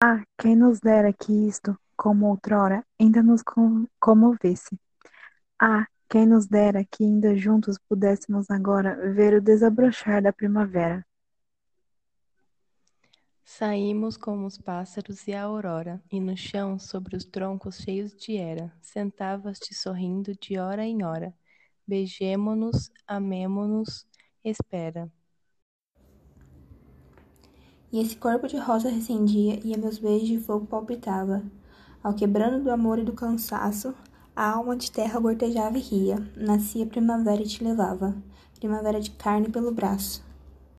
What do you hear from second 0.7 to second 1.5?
dera que